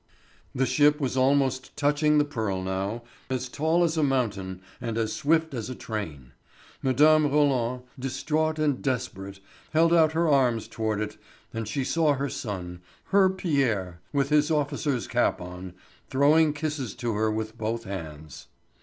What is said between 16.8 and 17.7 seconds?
to her with